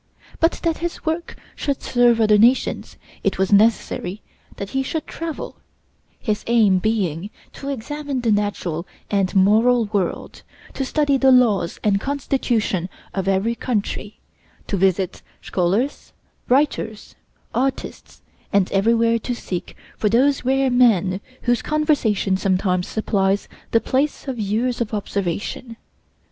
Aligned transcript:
But 0.39 0.61
that 0.63 0.79
his 0.79 1.05
works 1.05 1.35
should 1.55 1.83
serve 1.83 2.19
other 2.19 2.39
nations, 2.39 2.97
it 3.23 3.37
was 3.37 3.53
necessary 3.53 4.23
that 4.55 4.71
he 4.71 4.81
should 4.81 5.05
travel, 5.05 5.57
his 6.19 6.43
aim 6.47 6.79
being 6.79 7.29
to 7.53 7.69
examine 7.69 8.21
the 8.21 8.31
natural 8.31 8.87
and 9.11 9.35
moral 9.35 9.85
world, 9.85 10.41
to 10.73 10.85
study 10.85 11.17
the 11.17 11.31
laws 11.31 11.79
and 11.83 12.01
constitution 12.01 12.89
of 13.13 13.27
every 13.27 13.53
country; 13.53 14.19
to 14.65 14.75
visit 14.75 15.21
scholars, 15.39 16.13
writers, 16.49 17.13
artists, 17.53 18.23
and 18.51 18.71
everywhere 18.71 19.19
to 19.19 19.35
seek 19.35 19.75
for 19.99 20.09
those 20.09 20.43
rare 20.43 20.71
men 20.71 21.21
whose 21.43 21.61
conversation 21.61 22.37
sometimes 22.37 22.87
supplies 22.87 23.47
the 23.69 23.79
place 23.79 24.27
of 24.27 24.39
years 24.39 24.81
of 24.81 24.95
observation. 24.95 25.77